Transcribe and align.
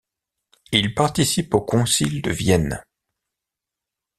Il 0.71 0.95
participe 0.95 1.53
au 1.53 1.61
concile 1.61 2.23
de 2.23 2.31
Vienne. 2.31 2.83